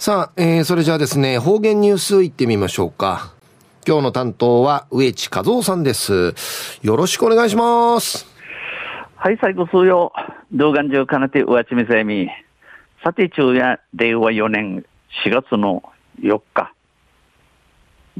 [0.00, 3.34] さあ、えー、それじゃあですね、方言ニュースいってみましょうか。
[3.86, 6.32] 今日の担当は植地和夫さんです。
[6.80, 8.26] よろしくお願いします。
[9.16, 10.10] はい、最後数曜。
[10.52, 12.30] 動画中かなて上地みせみ。
[13.04, 14.86] さて、昼夜、令和4年
[15.22, 15.82] 4月の
[16.22, 16.72] 4日。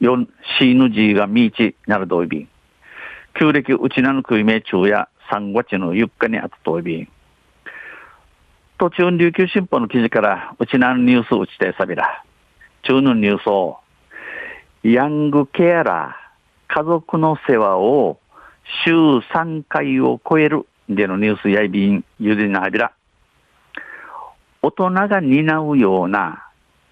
[0.00, 0.26] 4、
[0.58, 2.48] シーヌジーがミーチなるどいびん。
[3.38, 7.08] 旧暦うちなぬくいめ昼夜3月の4日にあたといびん。
[8.78, 12.22] 途中琉球新報の記事から、うちなのニュースうちてさびら。
[12.82, 13.78] 中のニュースを、
[14.82, 18.18] ヤングケアラー、家族の世話を
[18.84, 22.92] 週3回を超えるでのニュースやいびん、ゆでなはびら。
[24.60, 26.46] 大人が担うような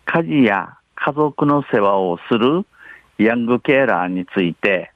[0.07, 2.65] 家事や家族の世話をする
[3.19, 4.91] ヤングケアラーについて、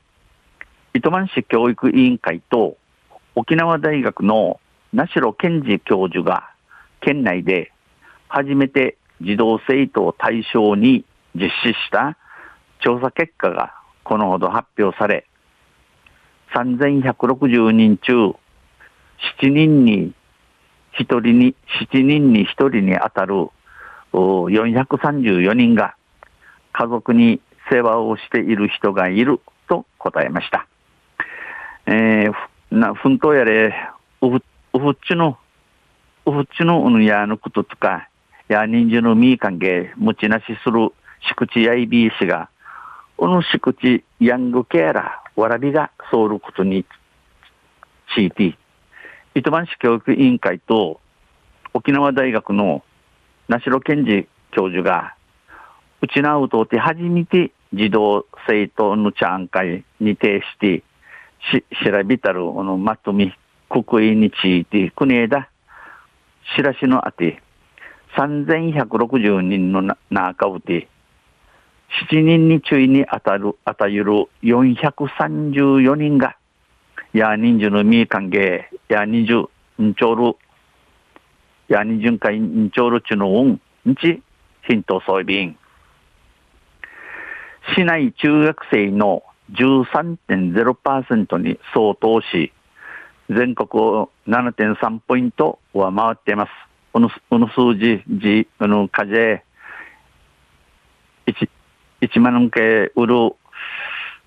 [0.94, 2.78] 糸満市教育委員会と
[3.34, 4.58] 沖縄大学の
[4.94, 6.48] 名城健二教授が
[7.00, 7.72] 県内で
[8.28, 12.16] 初めて児童生徒を対象に実施した
[12.80, 15.26] 調査結果がこのほど発表され、
[16.54, 18.34] 3160人中
[19.40, 20.14] 7人に
[20.98, 21.54] 1人に、
[21.92, 23.48] 7人に1人に当たる
[24.12, 25.94] 434人が
[26.72, 30.66] 家族に世話をしている人がいると答えました。
[31.86, 32.32] えー、
[32.70, 33.74] な、奮闘やれ、
[34.22, 34.42] うふ、
[34.74, 35.38] うふっちの
[36.30, 38.08] うふちのうぬやのこととか、
[38.48, 42.48] や人数のみー関係、持ちなしする敷地やいびいしが、
[43.16, 46.84] この敷地ヤングケアラー、わらびがそうることに
[48.14, 48.56] ついて、
[49.34, 51.00] 糸満市教育委員会と
[51.74, 52.82] 沖縄大学の
[53.48, 55.14] 名城健二教授が、
[56.00, 60.82] うちなうとて初めて児童生徒のちゃん会に呈して、
[61.52, 63.36] し、調べたる、このまとめ、
[63.68, 65.48] 国営について、国枝、
[66.56, 67.42] しらしのあて、
[68.16, 70.88] 3160人の中うて、
[72.10, 76.36] 7人に注意に当たる、当たゆる434人が、
[77.12, 80.36] や人数のみ歓迎、や人数、んちょる、
[81.68, 83.60] や人数会んちょるちのうん、
[83.90, 84.22] んち、
[84.66, 85.56] ヒントそうびん。
[87.74, 89.22] 市内中学生の
[89.52, 92.52] 13.0%に相当し、
[93.30, 96.50] 全国を7.3ポイント上回っています。
[96.92, 99.44] このこの数字、じ、この課税、
[101.26, 101.48] 1、
[102.00, 103.36] 1万件売る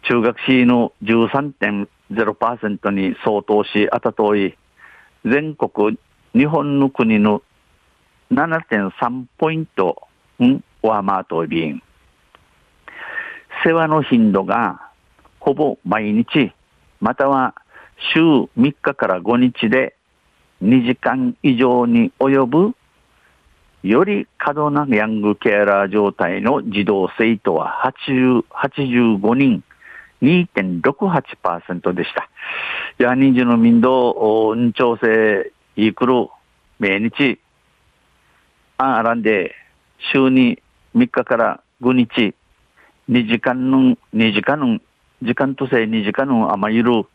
[0.03, 4.55] 中学生の13.0%に相当し、あたとい、
[5.25, 5.97] 全国、
[6.33, 7.41] 日本の国の
[8.31, 10.07] 7.3ポイント、
[10.39, 11.81] うん、上回っており、
[13.65, 14.91] 世話の頻度が
[15.39, 16.53] ほぼ毎日、
[16.99, 17.55] または
[18.13, 19.95] 週3日から5日で
[20.63, 22.75] 2時間以上に及ぶ
[23.83, 29.63] より過度なヤングケアラー状態の児童生徒は80 85人、
[30.21, 32.29] 2.68%でした。
[32.99, 36.27] や人数の民道、運調整、いくる、
[36.79, 37.39] 命日、
[38.77, 39.55] ああらんで、
[40.13, 40.61] 週に
[40.95, 42.35] 3日から5日、
[43.09, 44.79] 2時間の、2時間の、
[45.23, 47.05] 時間とせ2時間のあまゆる、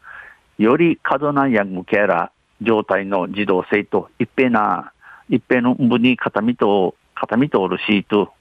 [0.58, 4.92] より過度なヤングケアラー状態の児童生徒、一平な、
[5.28, 8.32] 一平の部に片見と、片見とおるシート、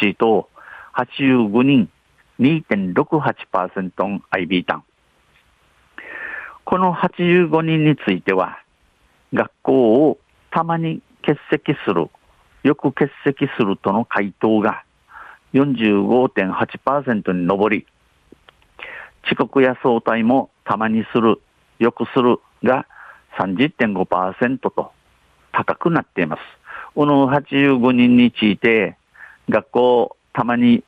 [0.00, 0.48] シートを
[0.94, 1.90] 85人、
[2.40, 4.84] 2.68%アイビータン。
[6.64, 8.58] この85人については、
[9.34, 10.18] 学校を
[10.50, 12.08] たまに欠席する、
[12.62, 14.84] よく欠席するとの回答が
[15.52, 17.86] 45.8%に上り、
[19.26, 21.40] 遅刻や早退もたまにする、
[21.78, 22.86] よくするが
[23.38, 24.92] 30.5%と
[25.52, 26.42] 高くなっています。
[26.94, 28.96] この85人について、
[29.48, 30.84] 学校たまに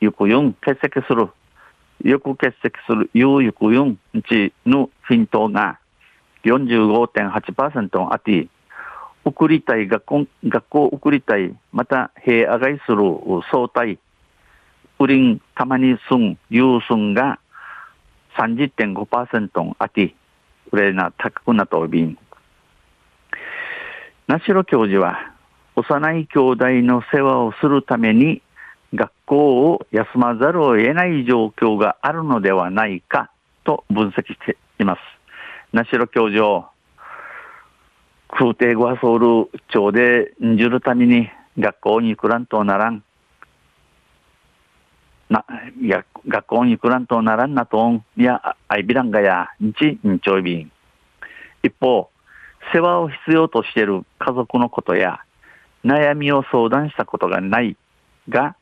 [0.00, 1.28] ゆくゆん欠席する、
[2.02, 3.98] よく欠席する、ゆうゆくゆん
[4.28, 5.78] ちのフィントが
[6.44, 8.48] 45.8%あって、
[9.24, 13.02] 送りたい、学校、学校送りたい、また、平上がりする
[13.50, 13.98] 相対、
[14.98, 17.38] ウリン、たまにすん、ゆうすんが
[18.40, 20.14] 30.5%あって、
[20.70, 22.16] これな、高くなとびん。
[24.26, 25.18] 名城教授は、
[25.76, 28.40] 幼い兄弟の世話をするために、
[28.94, 33.30] 学校を休まざるを得ない状況があるのではないか
[33.64, 35.00] と分析しています。
[35.72, 36.70] 名城教授、
[38.28, 41.28] 空挺語はソウル町でんじるために
[41.58, 43.04] 学校に行くらんとならん。
[45.30, 45.44] な、
[45.80, 50.72] や、学校に行くらんとならんなとん、や、あいびらんがや、んち、んちょいびん。
[51.62, 52.10] 一方、
[52.74, 55.20] 世話を必要としている家族のことや、
[55.84, 57.76] 悩みを相談したことがない
[58.28, 58.56] が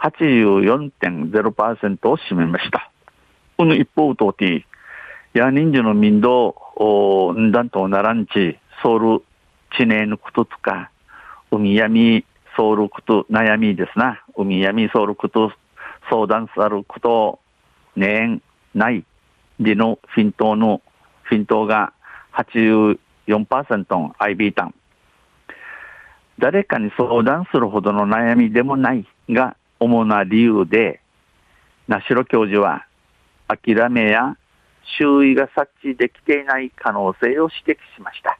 [0.00, 2.90] 84.0%を占めました。
[3.56, 4.66] この一方とて、
[5.34, 6.54] や人数の民道、
[7.36, 9.22] んだんとならんち、ソウル、
[9.76, 10.90] 地名のことつか、
[11.50, 12.24] 海闇、
[12.56, 14.22] ソウルこと、悩みですな。
[14.36, 15.52] 海闇、ソウルこと、
[16.10, 17.40] 相談さること、
[17.96, 18.42] 年、
[18.74, 19.04] ない、
[19.60, 20.82] でのフィントの、
[21.22, 21.92] フィントが
[22.32, 22.98] 84%
[23.90, 24.74] の IB 単。
[26.38, 31.00] 誰かに相談するほどの悩みでもないが主な理由で、
[31.88, 32.86] 名城教授は
[33.48, 34.36] 諦めや
[34.98, 38.38] 周囲が察知できていない可能性を指摘しました。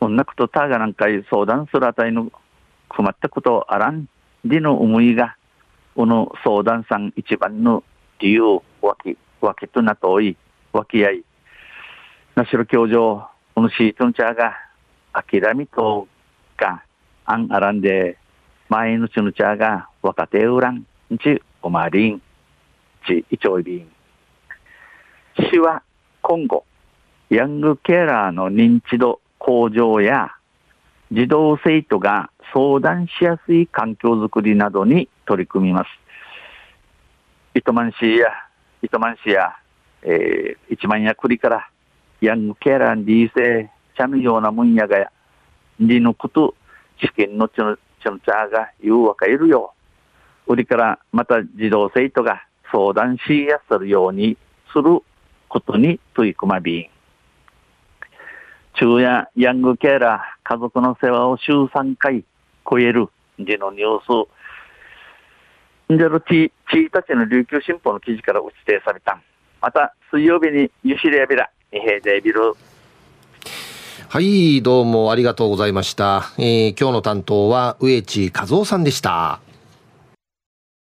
[0.00, 2.30] こんなことたがなんか相談するあたりの
[2.88, 4.06] 困ったことあらん
[4.44, 5.36] での思いが、
[5.94, 7.82] この相談さん一番の
[8.20, 10.36] 理由、わき、わけとなとおい、
[10.72, 11.24] わき合い。
[12.34, 14.54] なしろ教授、このシートンチャーが、
[15.12, 16.08] 諦めと
[16.56, 16.82] か、
[17.24, 18.18] あんあらんで、
[18.68, 20.84] 前のちのチャーが、若手うらん、
[21.22, 22.22] ち、おまりん、
[23.06, 23.88] ち、いちょいびん。
[25.38, 25.82] 市は
[26.22, 26.64] 今後、
[27.30, 30.34] ヤングケアラーの認知度向上や、
[31.14, 35.86] 児童生徒が相談しやすい環境づくりなどに取り組みます。
[37.54, 38.26] 糸満市や、
[38.82, 39.54] 糸満市や、
[40.02, 41.70] えー、一万やくりから、
[42.20, 45.12] ヤングケアラーに理性、ちゃのような分野が、
[45.78, 46.56] りのこと、
[47.00, 49.72] 試験のちの、ちのちゃが言うわかいるよ。
[50.48, 54.36] 売りからまた児童生徒が相談しやするように
[54.72, 54.98] する
[55.48, 56.93] ことに取り組まびん。
[58.74, 62.24] 中やヤングケアラー、家族の世話を週3回
[62.68, 64.26] 超えるでのニュー
[65.88, 65.92] ス。
[65.92, 69.20] んじゃろち、ちいたちの琉球新報の記事から打ち定された。
[69.60, 72.54] また、水曜日にユシレアビラ、エヘデビル。
[74.08, 76.32] はい、どうもありがとうございました。
[76.38, 79.40] えー、今日の担当は植地和夫さんでした。